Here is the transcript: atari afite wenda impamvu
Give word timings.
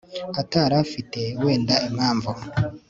atari 0.41 0.73
afite 0.83 1.19
wenda 1.43 1.75
impamvu 1.87 2.31